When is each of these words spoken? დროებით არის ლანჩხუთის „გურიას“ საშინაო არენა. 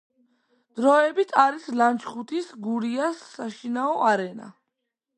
დროებით 0.79 1.33
არის 1.43 1.69
ლანჩხუთის 1.83 2.49
„გურიას“ 2.67 3.23
საშინაო 3.39 3.97
არენა. 4.11 4.53